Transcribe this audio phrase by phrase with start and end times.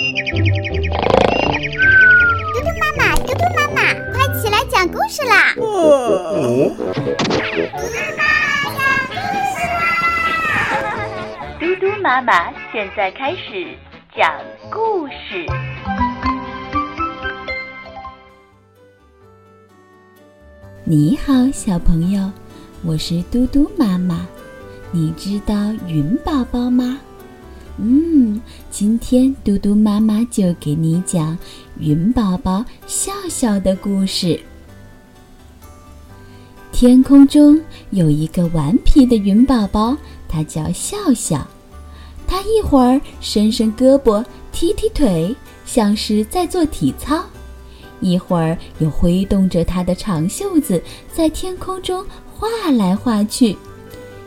[0.00, 0.06] 嘟
[2.62, 5.52] 嘟妈妈，嘟嘟妈妈，快起来讲故事啦！
[5.54, 5.68] 嘟嘟
[7.92, 8.22] 妈妈
[8.72, 9.12] 讲故
[9.52, 9.78] 事啦！
[11.60, 13.76] 嘟嘟妈妈现在开始
[14.16, 14.32] 讲
[14.70, 15.46] 故事。
[20.82, 22.32] 你好，小朋友，
[22.86, 24.26] 我是嘟嘟妈妈。
[24.92, 25.54] 你知道
[25.86, 26.98] 云宝宝吗？
[27.82, 28.38] 嗯，
[28.70, 31.36] 今天嘟嘟妈妈就给你讲
[31.78, 34.38] 云宝宝笑笑的故事。
[36.70, 37.58] 天空中
[37.88, 39.96] 有一个顽皮的云宝宝，
[40.28, 41.46] 它叫笑笑。
[42.26, 44.22] 它一会儿伸伸胳膊，
[44.52, 45.34] 踢踢腿，
[45.64, 47.22] 像是在做体操；
[48.00, 50.82] 一会儿又挥动着它的长袖子，
[51.14, 53.56] 在天空中画来画去。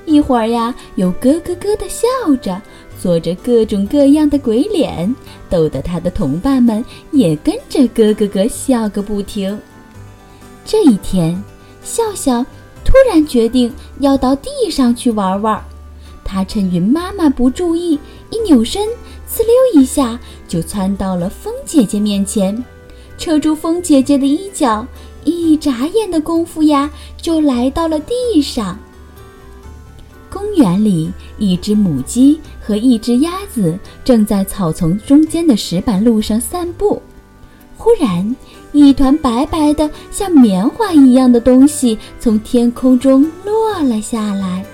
[0.06, 2.06] 一会儿呀，又咯咯咯地笑
[2.42, 2.62] 着，
[3.04, 5.14] 做着各种各样的鬼脸，
[5.50, 9.60] 逗得他的同伴们也跟着咯咯咯笑个不停。
[10.64, 11.44] 这一天，
[11.84, 12.46] 笑笑
[12.86, 15.62] 突然决定要到地上去玩玩。
[16.24, 18.82] 他趁云妈妈不注意，一扭身，
[19.30, 22.64] 呲溜一下就窜到了风姐姐面前，
[23.18, 24.88] 扯住风姐姐的衣角，
[25.26, 28.80] 一眨眼的功夫呀，就来到了地上。
[30.44, 37.02] 公园里，一只母鸡和一只鸭子正在草丛中间的石板路上散步。
[37.78, 38.36] 忽然，
[38.74, 44.66] 一团白白的、像棉花一样的东西从天空中落了下来。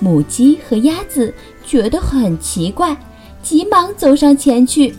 [0.00, 1.32] 母鸡和鸭子
[1.64, 2.96] 觉得很奇怪，
[3.40, 4.92] 急忙走上前去，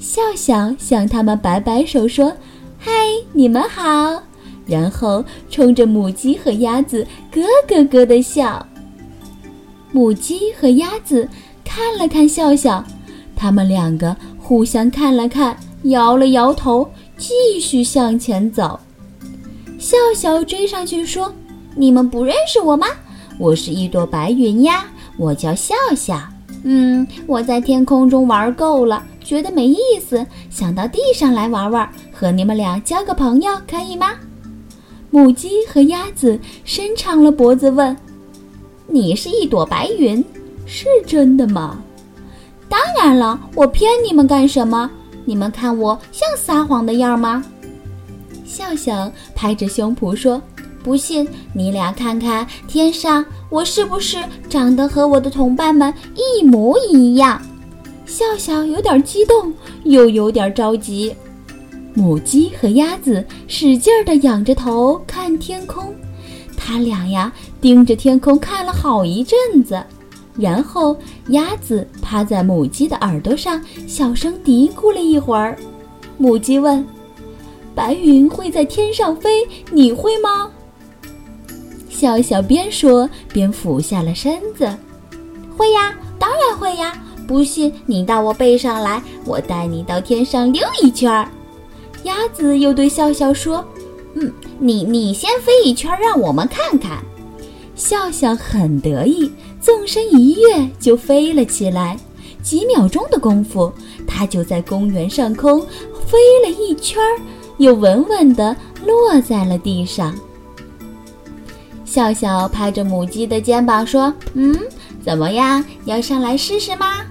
[0.00, 2.32] 笑笑向他们摆摆手说
[2.80, 2.90] ：“嗨，
[3.32, 4.20] 你们好！”
[4.66, 8.66] 然后冲着母鸡和鸭子咯咯咯地笑。
[9.94, 11.28] 母鸡和鸭子
[11.64, 12.84] 看了看笑笑，
[13.36, 18.80] 他们两个互相看了看，摇了摇头，继续向前走。
[19.78, 21.32] 笑笑追上去说
[21.76, 22.88] ：“你们不认识我吗？
[23.38, 24.84] 我是一朵白云呀，
[25.16, 26.20] 我叫笑笑。
[26.64, 34.10] 嗯，我在天空中玩够了，觉得没意思，想到地上来玩玩，和你们俩交个朋友，可以吗？”
[35.12, 37.96] 母鸡和鸭子伸长了脖子问。
[38.86, 40.24] 你是一朵白云，
[40.66, 41.82] 是真的吗？
[42.68, 44.90] 当然了，我骗你们干什么？
[45.24, 47.44] 你们看我像撒谎的样吗？
[48.44, 50.40] 笑笑拍着胸脯说
[50.84, 57.40] ：“不信，你俩看看天上，我是不是长得和我的同伴们一模一样？”
[58.06, 59.52] 笑笑有点激动，
[59.84, 61.14] 又有点着急。
[61.94, 65.94] 母鸡和鸭子使劲儿地仰着头看天空。
[66.66, 67.30] 他俩呀，
[67.60, 69.84] 盯着天空看了好一阵子，
[70.34, 70.96] 然后
[71.28, 75.58] 鸭子趴在母鸡的耳朵上，小声嘀咕了一会儿。
[76.16, 76.82] 母鸡问
[77.76, 80.50] ：“白云会在天上飞，你会吗？”
[81.90, 84.66] 笑笑边说边俯下了身子
[85.58, 86.94] ：“会呀，当然会呀！
[87.26, 91.28] 不信你到我背上来，我带你到天上溜一圈儿。”
[92.04, 93.62] 鸭子又对笑笑说。
[94.16, 94.32] 嗯，
[94.64, 97.04] 你你先飞一圈，让我们看看。
[97.76, 99.30] 笑笑很得意，
[99.60, 101.98] 纵身一跃就飞了起来。
[102.42, 103.70] 几秒钟的功夫，
[104.06, 105.60] 它就在公园上空
[106.06, 106.98] 飞了一圈，
[107.58, 110.14] 又稳稳地落在了地上。
[111.84, 114.58] 笑笑拍着母鸡的肩膀说：“嗯，
[115.04, 115.62] 怎么样？
[115.84, 117.02] 要上来试试吗？”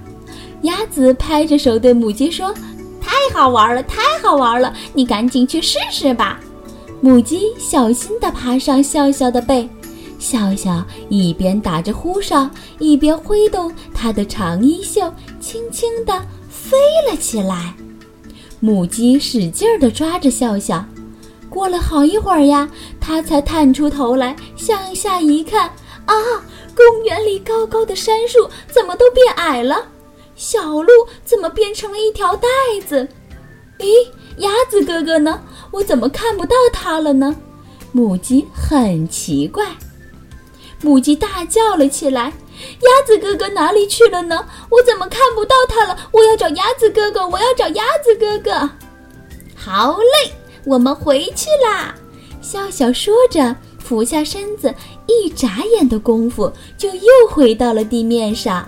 [0.63, 2.52] 鸭子拍着手对母鸡说
[3.00, 4.74] ：“太好玩了，太好玩了！
[4.92, 6.40] 你赶紧去试试吧。”
[7.03, 9.68] 母鸡小心地爬上笑笑的背，
[10.19, 12.50] 笑笑一边打着呼哨，
[12.80, 16.18] 一边挥动它的长衣袖，轻轻地
[16.50, 17.74] 飞了起来。
[18.62, 20.86] 母鸡使劲地抓着笑笑，
[21.50, 22.69] 过了好一会儿呀，
[23.02, 25.68] 它才探出头来，向下一看，
[26.06, 26.16] 啊，
[26.74, 29.88] 公园里高高的杉树怎么都变矮了？
[30.38, 30.90] 小路
[31.25, 32.47] 怎么变成了一条带
[32.88, 33.06] 子？
[33.80, 34.07] 咦，
[34.38, 35.42] 鸭子哥哥呢？
[35.74, 37.36] 我怎么看不到它了呢？
[37.92, 39.66] 母鸡很奇怪，
[40.81, 42.31] 母鸡大叫了起来
[42.81, 44.46] ：“鸭子哥哥哪里去了呢？
[44.70, 45.98] 我怎么看不到它了？
[46.12, 47.28] 我要找鸭子哥哥！
[47.28, 48.70] 我要找鸭子哥哥！”
[49.58, 50.34] 好嘞，
[50.64, 51.96] 我们回去啦！
[52.40, 54.74] 笑笑说着，俯下身子，
[55.08, 58.68] 一眨眼的功夫就又回到了地面上。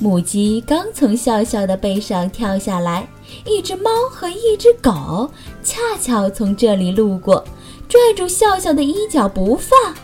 [0.00, 3.08] 母鸡刚从笑笑的背上跳下来。
[3.44, 5.30] 一只猫和一只狗
[5.62, 7.44] 恰巧从这里路过，
[7.88, 9.94] 拽住笑笑的衣角不放，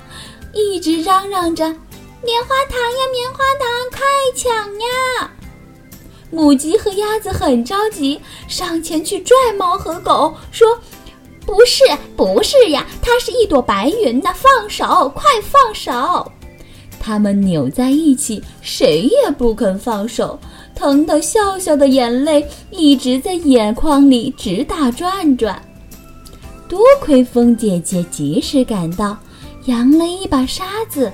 [0.53, 1.65] 一直嚷嚷着
[2.23, 4.01] ：“棉花糖呀，棉花糖，快
[4.35, 5.31] 抢呀！”
[6.31, 10.79] 母鸡和鸭子很着急，上前去拽猫和狗，说
[11.47, 11.85] ：“不是，
[12.17, 14.31] 不是呀，它是一朵白云呢！
[14.35, 16.33] 放手，快放手！”
[16.99, 20.39] 它们扭在一起，谁也不肯放手，
[20.75, 25.61] 疼得笑笑的眼泪一直在眼眶里直打转转。
[26.69, 29.17] 多亏风姐姐及时赶到，
[29.67, 31.13] 扬了一把沙子，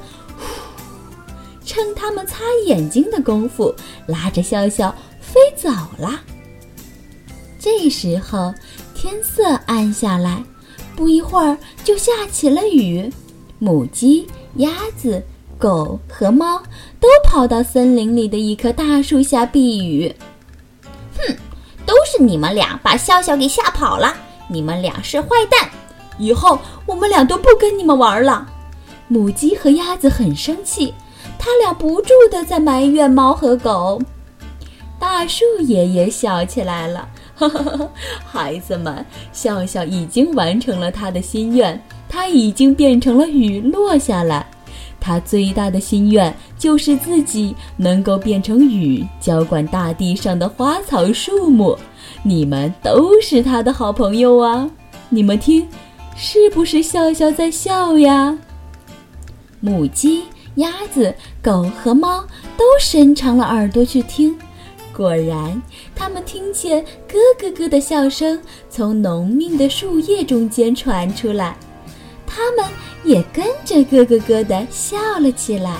[1.64, 3.74] 趁他们擦眼睛的功夫，
[4.06, 4.94] 拉着笑笑。
[5.20, 6.20] 飞走了。
[7.56, 8.52] 这时候
[8.96, 10.42] 天色暗下来，
[10.96, 13.08] 不一会儿就下起了雨。
[13.60, 14.26] 母鸡、
[14.56, 15.22] 鸭子、
[15.60, 16.60] 狗和猫
[16.98, 20.12] 都跑到森林里的一棵大树下避雨。
[21.18, 21.36] 哼，
[21.84, 24.16] 都是你们俩把笑笑给吓跑了！
[24.48, 25.68] 你们俩是坏蛋，
[26.18, 28.48] 以后我们俩都不跟你们玩了。
[29.06, 30.94] 母鸡和鸭子很生气，
[31.38, 34.00] 他俩不住的在埋怨猫和狗。
[34.98, 37.88] 大树爷爷笑起来了，哈哈哈！
[38.24, 44.49] 孩子们，笑笑已经完成了他的心愿，他已经变成了雨落下来。
[45.00, 51.76] 他最大的心愿就是自己能够变成雨，浇灌大地上的花草树木。
[52.22, 54.70] 你们都是他的好朋友啊！
[55.08, 55.66] 你们听，
[56.14, 58.36] 是不是笑笑在笑呀？
[59.60, 60.24] 母鸡、
[60.56, 62.24] 鸭子、狗和猫
[62.56, 64.36] 都伸长了耳朵去听。
[64.92, 65.62] 果然，
[65.94, 68.38] 他们听见咯咯咯的笑声
[68.68, 71.56] 从浓密的树叶中间传出来，
[72.26, 72.64] 他们
[73.04, 75.76] 也跟着咯咯咯的笑了起来。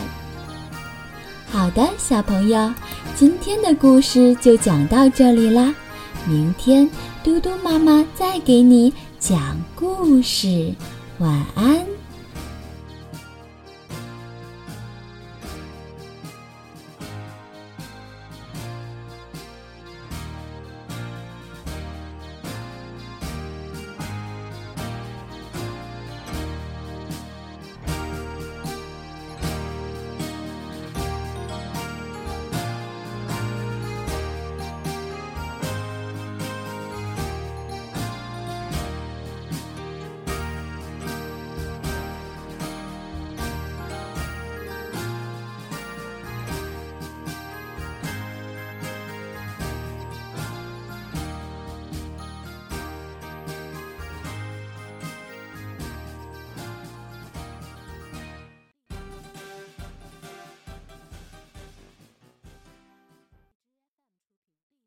[1.50, 2.72] 好的，小朋友，
[3.16, 5.74] 今天的故事就讲到这里啦，
[6.26, 6.88] 明天
[7.24, 10.72] 嘟嘟妈妈再给你讲故事，
[11.18, 11.89] 晚安。